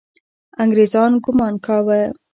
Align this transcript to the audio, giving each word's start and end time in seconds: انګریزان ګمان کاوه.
انګریزان 0.61 1.11
ګمان 1.23 1.53
کاوه. 1.65 2.01